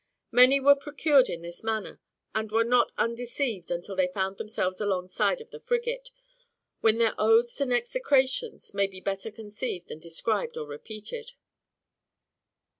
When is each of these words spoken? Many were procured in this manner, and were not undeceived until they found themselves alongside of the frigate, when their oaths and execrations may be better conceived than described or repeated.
Many 0.31 0.59
were 0.59 0.73
procured 0.75 1.29
in 1.29 1.43
this 1.43 1.63
manner, 1.63 2.01
and 2.33 2.51
were 2.51 2.63
not 2.63 2.91
undeceived 2.97 3.69
until 3.69 3.95
they 3.95 4.07
found 4.07 4.37
themselves 4.39 4.81
alongside 4.81 5.39
of 5.39 5.51
the 5.51 5.59
frigate, 5.59 6.09
when 6.79 6.97
their 6.97 7.13
oaths 7.19 7.61
and 7.61 7.71
execrations 7.71 8.73
may 8.73 8.87
be 8.87 8.99
better 8.99 9.29
conceived 9.29 9.89
than 9.89 9.99
described 9.99 10.57
or 10.57 10.65
repeated. 10.65 11.33